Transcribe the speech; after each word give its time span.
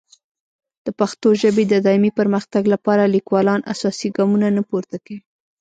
د 0.85 0.87
پښتو 0.99 1.27
ژبې 1.41 1.63
د 1.67 1.73
دایمي 1.85 2.11
پرمختګ 2.19 2.63
لپاره 2.73 3.11
لیکوالان 3.15 3.59
اساسي 3.73 4.07
ګامونه 4.17 4.47
نه 4.57 4.61
پورته 4.69 4.97
کوي. 5.05 5.19